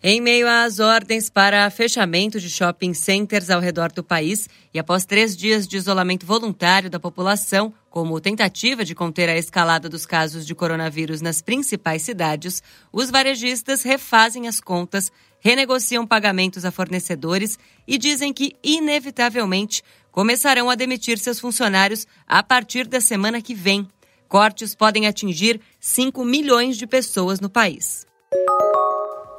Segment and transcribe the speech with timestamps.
[0.00, 5.04] Em meio às ordens para fechamento de shopping centers ao redor do país e após
[5.04, 10.46] três dias de isolamento voluntário da população, como tentativa de conter a escalada dos casos
[10.46, 15.10] de coronavírus nas principais cidades, os varejistas refazem as contas,
[15.40, 22.86] renegociam pagamentos a fornecedores e dizem que, inevitavelmente, começarão a demitir seus funcionários a partir
[22.86, 23.84] da semana que vem.
[24.28, 28.06] Cortes podem atingir 5 milhões de pessoas no país.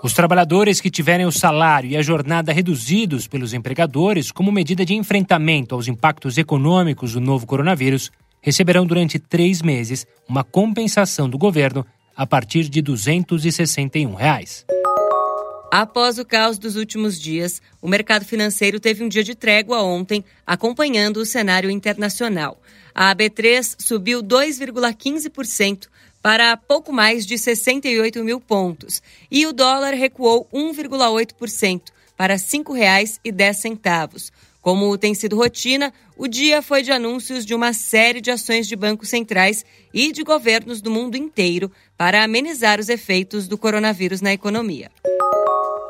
[0.02, 4.94] Os trabalhadores que tiverem o salário e a jornada reduzidos pelos empregadores como medida de
[4.94, 8.10] enfrentamento aos impactos econômicos do novo coronavírus
[8.42, 11.86] receberão durante três meses uma compensação do governo
[12.16, 14.66] a partir de 261 reais.
[15.72, 20.24] Após o caos dos últimos dias, o mercado financeiro teve um dia de trégua ontem,
[20.48, 22.60] acompanhando o cenário internacional.
[22.96, 25.88] A AB3 subiu 2,15%
[26.22, 31.82] para pouco mais de 68 mil pontos e o dólar recuou 1,8%
[32.18, 34.32] para R$ 5,10.
[34.62, 38.76] Como tem sido rotina, o dia foi de anúncios de uma série de ações de
[38.76, 44.34] bancos centrais e de governos do mundo inteiro para amenizar os efeitos do coronavírus na
[44.34, 44.92] economia.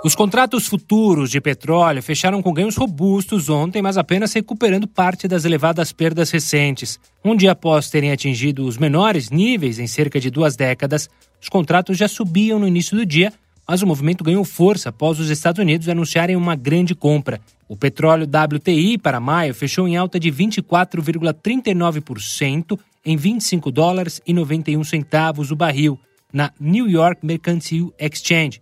[0.02, 5.44] Os contratos futuros de petróleo fecharam com ganhos robustos ontem, mas apenas recuperando parte das
[5.44, 6.98] elevadas perdas recentes.
[7.24, 11.10] Um dia após terem atingido os menores níveis em cerca de duas décadas,
[11.42, 13.34] os contratos já subiam no início do dia,
[13.68, 17.42] mas o movimento ganhou força após os Estados Unidos anunciarem uma grande compra.
[17.68, 24.82] O petróleo WTI para maio fechou em alta de 24,39% em 25 dólares e 91
[24.82, 26.00] centavos o barril
[26.32, 28.62] na New York Mercantile Exchange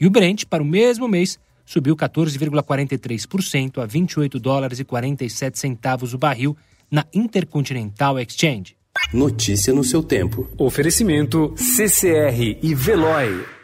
[0.00, 6.14] e o Brent, para o mesmo mês, subiu 14,43% a 28 dólares e 47 centavos
[6.14, 6.56] o barril
[6.90, 8.76] na Intercontinental Exchange.
[9.12, 10.48] Notícia no seu tempo.
[10.56, 13.57] Oferecimento CCR e Veloy.